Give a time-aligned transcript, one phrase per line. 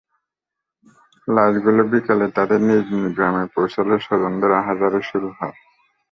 [1.27, 5.55] লাশগুলো বিকেলে তাঁদের নিজ নিজ গ্রামে পৌঁছালে স্বজনদের আহাজারি শুরু হয়।